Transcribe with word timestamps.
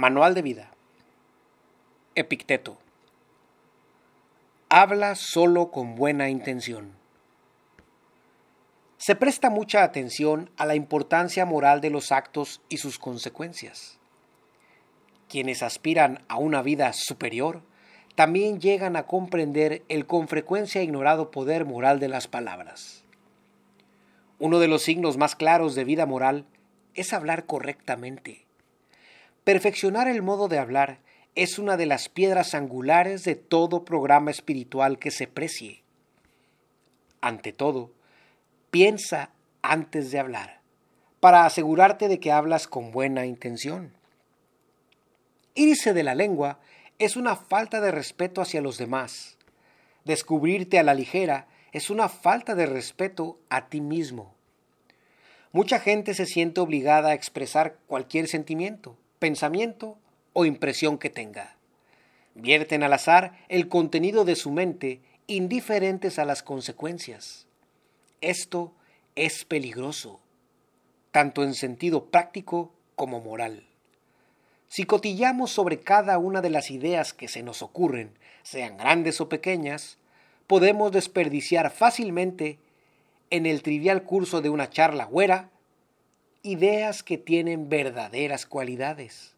Manual 0.00 0.32
de 0.32 0.40
vida. 0.40 0.70
Epicteto. 2.14 2.78
Habla 4.70 5.14
solo 5.14 5.70
con 5.70 5.94
buena 5.94 6.30
intención. 6.30 6.92
Se 8.96 9.14
presta 9.14 9.50
mucha 9.50 9.82
atención 9.82 10.48
a 10.56 10.64
la 10.64 10.74
importancia 10.74 11.44
moral 11.44 11.82
de 11.82 11.90
los 11.90 12.12
actos 12.12 12.62
y 12.70 12.78
sus 12.78 12.98
consecuencias. 12.98 13.98
Quienes 15.28 15.62
aspiran 15.62 16.24
a 16.28 16.38
una 16.38 16.62
vida 16.62 16.94
superior 16.94 17.60
también 18.14 18.58
llegan 18.58 18.96
a 18.96 19.06
comprender 19.06 19.82
el 19.90 20.06
con 20.06 20.28
frecuencia 20.28 20.82
ignorado 20.82 21.30
poder 21.30 21.66
moral 21.66 22.00
de 22.00 22.08
las 22.08 22.26
palabras. 22.26 23.04
Uno 24.38 24.60
de 24.60 24.68
los 24.68 24.80
signos 24.80 25.18
más 25.18 25.36
claros 25.36 25.74
de 25.74 25.84
vida 25.84 26.06
moral 26.06 26.46
es 26.94 27.12
hablar 27.12 27.44
correctamente 27.44 28.46
Perfeccionar 29.44 30.08
el 30.08 30.22
modo 30.22 30.48
de 30.48 30.58
hablar 30.58 30.98
es 31.34 31.58
una 31.58 31.76
de 31.76 31.86
las 31.86 32.08
piedras 32.08 32.54
angulares 32.54 33.24
de 33.24 33.36
todo 33.36 33.84
programa 33.84 34.30
espiritual 34.30 34.98
que 34.98 35.10
se 35.10 35.26
precie. 35.26 35.82
Ante 37.20 37.52
todo, 37.52 37.92
piensa 38.70 39.30
antes 39.62 40.10
de 40.10 40.18
hablar, 40.18 40.60
para 41.20 41.46
asegurarte 41.46 42.08
de 42.08 42.20
que 42.20 42.32
hablas 42.32 42.66
con 42.66 42.90
buena 42.90 43.26
intención. 43.26 43.92
Irse 45.54 45.94
de 45.94 46.02
la 46.02 46.14
lengua 46.14 46.60
es 46.98 47.16
una 47.16 47.34
falta 47.34 47.80
de 47.80 47.90
respeto 47.90 48.42
hacia 48.42 48.60
los 48.60 48.76
demás. 48.76 49.38
Descubrirte 50.04 50.78
a 50.78 50.82
la 50.82 50.94
ligera 50.94 51.46
es 51.72 51.88
una 51.88 52.08
falta 52.08 52.54
de 52.54 52.66
respeto 52.66 53.38
a 53.48 53.68
ti 53.68 53.80
mismo. 53.80 54.34
Mucha 55.52 55.80
gente 55.80 56.14
se 56.14 56.26
siente 56.26 56.60
obligada 56.60 57.10
a 57.10 57.14
expresar 57.14 57.78
cualquier 57.86 58.28
sentimiento, 58.28 58.96
pensamiento 59.20 59.98
o 60.32 60.44
impresión 60.44 60.98
que 60.98 61.10
tenga. 61.10 61.56
Vierten 62.34 62.82
al 62.82 62.94
azar 62.94 63.38
el 63.48 63.68
contenido 63.68 64.24
de 64.24 64.34
su 64.34 64.50
mente 64.50 65.00
indiferentes 65.28 66.18
a 66.18 66.24
las 66.24 66.42
consecuencias. 66.42 67.46
Esto 68.20 68.72
es 69.14 69.44
peligroso, 69.44 70.20
tanto 71.12 71.44
en 71.44 71.54
sentido 71.54 72.06
práctico 72.06 72.72
como 72.96 73.20
moral. 73.20 73.66
Si 74.68 74.84
cotillamos 74.84 75.50
sobre 75.50 75.80
cada 75.80 76.18
una 76.18 76.40
de 76.40 76.50
las 76.50 76.70
ideas 76.70 77.12
que 77.12 77.28
se 77.28 77.42
nos 77.42 77.60
ocurren, 77.60 78.12
sean 78.42 78.78
grandes 78.78 79.20
o 79.20 79.28
pequeñas, 79.28 79.98
podemos 80.46 80.92
desperdiciar 80.92 81.70
fácilmente 81.70 82.58
en 83.30 83.46
el 83.46 83.62
trivial 83.62 84.02
curso 84.04 84.40
de 84.40 84.48
una 84.48 84.70
charla 84.70 85.04
güera 85.04 85.50
ideas 86.42 87.02
que 87.02 87.18
tienen 87.18 87.68
verdaderas 87.68 88.46
cualidades. 88.46 89.34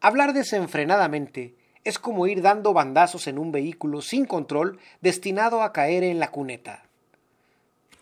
Hablar 0.00 0.32
desenfrenadamente 0.32 1.54
es 1.84 1.98
como 1.98 2.26
ir 2.26 2.42
dando 2.42 2.72
bandazos 2.72 3.26
en 3.26 3.38
un 3.38 3.52
vehículo 3.52 4.02
sin 4.02 4.26
control 4.26 4.78
destinado 5.00 5.62
a 5.62 5.72
caer 5.72 6.02
en 6.02 6.18
la 6.18 6.30
cuneta. 6.30 6.84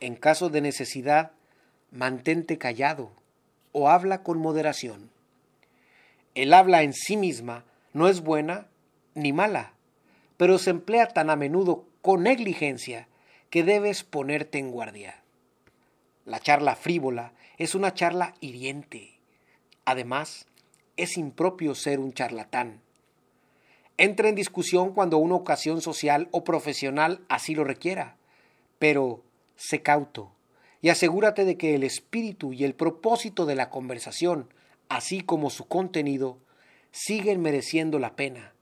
En 0.01 0.17
caso 0.17 0.49
de 0.49 0.61
necesidad, 0.61 1.33
mantente 1.91 2.59
callado 2.59 3.13
o 3.73 3.89
habla 3.89 4.23
con 4.23 4.39
moderación. 4.39 5.11
El 6.35 6.55
habla 6.55 6.83
en 6.83 6.95
sí 6.95 7.17
misma 7.17 7.65
no 7.93 8.09
es 8.09 8.23
buena 8.23 8.69
ni 9.15 9.33
mala, 9.33 9.75
pero 10.39 10.59
se 10.59 10.71
emplea 10.71 11.09
tan 11.09 11.29
a 11.29 11.37
menudo 11.37 11.85
con 12.01 12.23
negligencia 12.23 13.07
que 13.51 13.63
debes 13.65 14.03
ponerte 14.03 14.59
en 14.59 14.71
guardia. 14.71 15.22
La 16.25 16.41
charla 16.41 16.77
frívola 16.77 17.33
es 17.59 17.75
una 17.75 17.95
charla 17.95 18.35
hiriente. 18.41 19.19
Además, 19.85 20.47
es 20.97 21.17
impropio 21.17 21.75
ser 21.75 21.99
un 21.99 22.13
charlatán. 22.13 22.81
Entra 23.97 24.29
en 24.29 24.35
discusión 24.35 24.93
cuando 24.93 25.19
una 25.19 25.35
ocasión 25.35 25.81
social 25.81 26.29
o 26.31 26.45
profesional 26.45 27.21
así 27.29 27.55
lo 27.55 27.65
requiera, 27.65 28.17
pero 28.79 29.23
sé 29.57 29.83
cauto 29.83 30.33
y 30.83 30.89
asegúrate 30.89 31.45
de 31.45 31.57
que 31.57 31.77
el 31.77 31.85
espíritu 31.85 32.53
y 32.53 32.65
el 32.65 32.75
propósito 32.75 33.47
de 33.47 33.55
la 33.55 33.71
conversación, 33.71 34.53
así 34.89 35.21
como 35.21 35.49
su 35.49 35.67
contenido, 35.69 36.39
siguen 36.91 37.41
mereciendo 37.41 38.01
la 38.01 38.17
pena. 38.17 38.53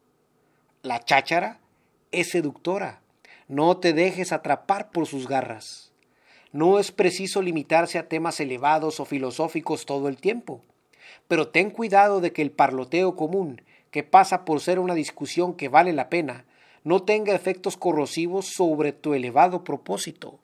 La 0.82 1.00
cháchara 1.00 1.60
es 2.12 2.28
seductora. 2.28 3.00
No 3.49 3.78
te 3.78 3.94
dejes 3.94 4.32
atrapar 4.32 4.91
por 4.91 5.06
sus 5.06 5.26
garras. 5.26 5.89
No 6.53 6.78
es 6.78 6.91
preciso 6.91 7.43
limitarse 7.43 7.99
a 7.99 8.09
temas 8.09 8.41
elevados 8.41 8.99
o 8.99 9.05
filosóficos 9.05 9.87
todo 9.87 10.09
el 10.09 10.16
tiempo, 10.16 10.62
pero 11.28 11.49
ten 11.49 11.71
cuidado 11.71 12.21
de 12.21 12.33
que 12.33 12.43
el 12.43 12.50
parloteo 12.50 13.15
común, 13.15 13.62
que 13.91 14.03
pasa 14.03 14.44
por 14.44 14.61
ser 14.61 14.78
una 14.78 14.94
discusión 14.94 15.55
que 15.55 15.69
vale 15.69 15.93
la 15.93 16.09
pena, 16.09 16.44
no 16.83 17.03
tenga 17.03 17.34
efectos 17.34 17.77
corrosivos 17.77 18.47
sobre 18.47 18.93
tu 18.93 19.15
elevado 19.15 19.62
propósito. 19.62 20.41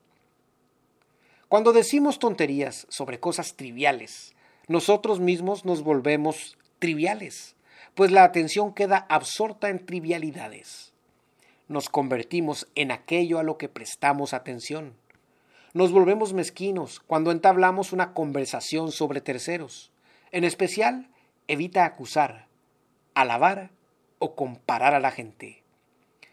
Cuando 1.49 1.73
decimos 1.73 2.19
tonterías 2.19 2.87
sobre 2.89 3.21
cosas 3.21 3.55
triviales, 3.55 4.35
nosotros 4.69 5.21
mismos 5.21 5.65
nos 5.65 5.83
volvemos 5.83 6.59
triviales, 6.79 7.57
pues 7.95 8.11
la 8.11 8.25
atención 8.25 8.75
queda 8.75 9.07
absorta 9.09 9.71
en 9.71 9.85
trivialidades. 9.85 10.93
Nos 11.69 11.89
convertimos 11.89 12.69
en 12.75 12.93
aquello 12.93 13.39
a 13.39 13.43
lo 13.43 13.59
que 13.59 13.69
prestamos 13.69 14.35
atención. 14.35 14.95
Nos 15.77 15.93
volvemos 15.93 16.33
mezquinos 16.33 17.01
cuando 17.01 17.31
entablamos 17.31 17.93
una 17.93 18.15
conversación 18.15 18.93
sobre 18.93 19.21
terceros. 19.21 19.93
En 20.33 20.43
especial, 20.43 21.11
evita 21.49 21.85
acusar, 21.85 22.47
alabar 23.13 23.69
o 24.19 24.35
comparar 24.35 24.95
a 24.95 25.01
la 25.01 25.11
gente. 25.11 25.63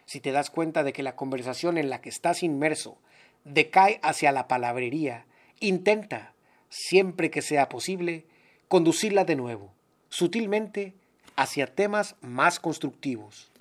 Si 0.06 0.22
te 0.22 0.31
das 0.31 0.50
cuenta 0.50 0.86
de 0.86 0.94
que 0.94 1.04
la 1.04 1.18
conversación 1.18 1.78
en 1.78 1.90
la 1.90 2.00
que 2.00 2.08
estás 2.08 2.42
inmerso 2.42 2.98
decae 3.44 4.00
hacia 4.02 4.31
la 4.31 4.48
palabrería, 4.48 5.26
intenta, 5.60 6.31
siempre 6.70 7.30
que 7.30 7.42
sea 7.42 7.68
posible, 7.68 8.25
conducirla 8.70 9.25
de 9.25 9.36
nuevo, 9.36 9.74
sutilmente, 10.08 10.94
hacia 11.36 11.68
temas 11.68 12.16
más 12.22 12.62
constructivos. 12.62 13.52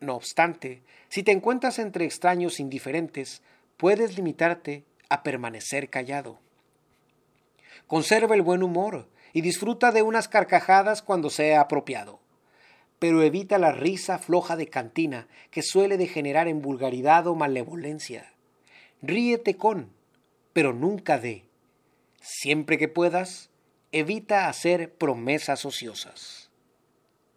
No 0.00 0.14
obstante, 0.14 0.82
si 1.08 1.22
te 1.22 1.32
encuentras 1.32 1.78
entre 1.78 2.04
extraños 2.04 2.60
indiferentes, 2.60 3.40
puedes 3.76 4.16
limitarte 4.16 4.84
a 5.08 5.22
permanecer 5.22 5.90
callado. 5.90 6.38
Conserva 7.86 8.34
el 8.34 8.42
buen 8.42 8.62
humor 8.62 9.08
y 9.32 9.40
disfruta 9.40 9.92
de 9.92 10.02
unas 10.02 10.28
carcajadas 10.28 11.02
cuando 11.02 11.28
sea 11.28 11.60
apropiado, 11.60 12.20
pero 12.98 13.22
evita 13.22 13.58
la 13.58 13.72
risa 13.72 14.18
floja 14.18 14.56
de 14.56 14.68
cantina 14.68 15.28
que 15.50 15.62
suele 15.62 15.96
degenerar 15.98 16.48
en 16.48 16.62
vulgaridad 16.62 17.26
o 17.26 17.34
malevolencia. 17.34 18.32
Ríete 19.02 19.56
con, 19.56 19.90
pero 20.52 20.72
nunca 20.72 21.18
de. 21.18 21.44
Siempre 22.20 22.78
que 22.78 22.88
puedas, 22.88 23.50
evita 23.92 24.48
hacer 24.48 24.94
promesas 24.94 25.64
ociosas. 25.64 26.43